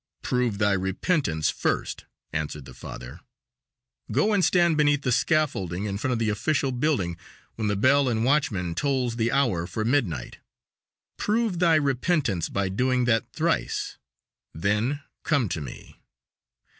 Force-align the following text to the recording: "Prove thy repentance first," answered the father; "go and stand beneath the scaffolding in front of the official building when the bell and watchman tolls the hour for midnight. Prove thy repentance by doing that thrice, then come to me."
"Prove 0.23 0.57
thy 0.57 0.71
repentance 0.71 1.51
first," 1.51 2.05
answered 2.33 2.65
the 2.65 2.73
father; 2.73 3.19
"go 4.11 4.33
and 4.33 4.43
stand 4.43 4.75
beneath 4.75 5.03
the 5.03 5.11
scaffolding 5.11 5.85
in 5.85 5.99
front 5.99 6.11
of 6.13 6.17
the 6.17 6.29
official 6.29 6.71
building 6.71 7.17
when 7.53 7.67
the 7.67 7.75
bell 7.75 8.09
and 8.09 8.25
watchman 8.25 8.73
tolls 8.73 9.17
the 9.17 9.31
hour 9.31 9.67
for 9.67 9.85
midnight. 9.85 10.39
Prove 11.17 11.59
thy 11.59 11.75
repentance 11.75 12.49
by 12.49 12.67
doing 12.67 13.05
that 13.05 13.31
thrice, 13.31 13.99
then 14.55 15.03
come 15.23 15.47
to 15.49 15.61
me." 15.61 15.99